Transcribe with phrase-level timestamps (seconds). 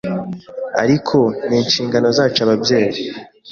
[0.83, 1.17] ariko
[1.47, 3.01] ni inshingano zacu ababyeyi